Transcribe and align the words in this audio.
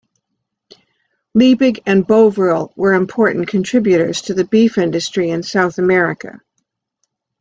Liebig 1.37 1.83
and 1.85 2.07
Bovril 2.07 2.73
were 2.75 2.95
important 2.95 3.49
contributors 3.49 4.23
to 4.23 4.33
the 4.33 4.45
beef 4.45 4.79
industry 4.79 5.29
in 5.29 5.43
South 5.43 5.77
America. 5.77 6.41